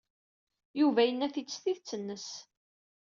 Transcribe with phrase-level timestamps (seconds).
[0.79, 2.27] Yuba yenna-t-id s tidet-nnes.